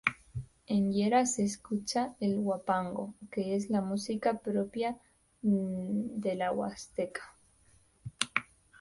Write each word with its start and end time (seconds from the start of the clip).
En 0.65 0.91
Llera 0.91 1.27
se 1.27 1.43
escucha 1.43 2.15
el 2.19 2.39
huapango, 2.39 3.13
que 3.31 3.55
es 3.55 3.69
la 3.69 3.81
música 3.81 4.39
propia 4.39 4.97
de 5.43 6.33
la 6.33 6.51
huasteca. 6.51 7.37